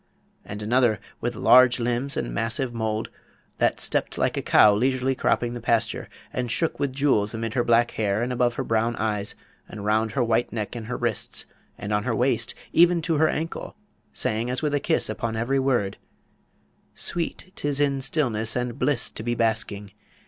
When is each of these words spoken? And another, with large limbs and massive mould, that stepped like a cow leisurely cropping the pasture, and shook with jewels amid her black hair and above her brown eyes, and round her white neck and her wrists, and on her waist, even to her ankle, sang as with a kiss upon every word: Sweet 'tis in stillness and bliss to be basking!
And 0.43 0.63
another, 0.63 0.99
with 1.19 1.35
large 1.35 1.79
limbs 1.79 2.17
and 2.17 2.33
massive 2.33 2.73
mould, 2.73 3.09
that 3.59 3.79
stepped 3.79 4.17
like 4.17 4.35
a 4.35 4.41
cow 4.41 4.73
leisurely 4.73 5.13
cropping 5.13 5.53
the 5.53 5.61
pasture, 5.61 6.09
and 6.33 6.49
shook 6.49 6.79
with 6.79 6.91
jewels 6.91 7.35
amid 7.35 7.53
her 7.53 7.63
black 7.63 7.91
hair 7.91 8.23
and 8.23 8.33
above 8.33 8.55
her 8.55 8.63
brown 8.63 8.95
eyes, 8.95 9.35
and 9.69 9.85
round 9.85 10.13
her 10.13 10.23
white 10.23 10.51
neck 10.51 10.75
and 10.75 10.87
her 10.87 10.97
wrists, 10.97 11.45
and 11.77 11.93
on 11.93 12.03
her 12.05 12.15
waist, 12.15 12.55
even 12.73 12.99
to 13.03 13.17
her 13.17 13.29
ankle, 13.29 13.75
sang 14.11 14.49
as 14.49 14.63
with 14.63 14.73
a 14.73 14.79
kiss 14.79 15.07
upon 15.07 15.35
every 15.35 15.59
word: 15.59 15.97
Sweet 16.95 17.51
'tis 17.55 17.79
in 17.79 18.01
stillness 18.01 18.55
and 18.55 18.79
bliss 18.79 19.07
to 19.11 19.21
be 19.21 19.35
basking! 19.35 19.91